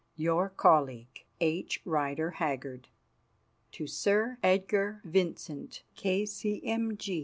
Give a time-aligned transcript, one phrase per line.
[0.15, 1.79] Your colleague, H.
[1.85, 2.87] Rider Haggard.
[3.73, 6.97] To Sir Edgar Vincent, K.C.M.